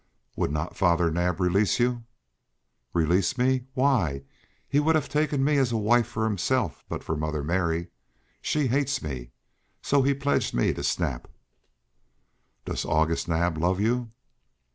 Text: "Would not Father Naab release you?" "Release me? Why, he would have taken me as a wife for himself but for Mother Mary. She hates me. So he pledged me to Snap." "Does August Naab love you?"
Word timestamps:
"Would 0.35 0.49
not 0.49 0.75
Father 0.75 1.11
Naab 1.11 1.39
release 1.39 1.79
you?" 1.79 2.05
"Release 2.91 3.37
me? 3.37 3.67
Why, 3.75 4.23
he 4.67 4.79
would 4.79 4.95
have 4.95 5.07
taken 5.07 5.43
me 5.43 5.57
as 5.59 5.71
a 5.71 5.77
wife 5.77 6.07
for 6.07 6.23
himself 6.23 6.83
but 6.89 7.03
for 7.03 7.15
Mother 7.15 7.43
Mary. 7.43 7.89
She 8.41 8.65
hates 8.65 9.03
me. 9.03 9.29
So 9.83 10.01
he 10.01 10.15
pledged 10.15 10.55
me 10.55 10.73
to 10.73 10.81
Snap." 10.83 11.27
"Does 12.65 12.83
August 12.83 13.27
Naab 13.27 13.59
love 13.59 13.79
you?" 13.79 14.09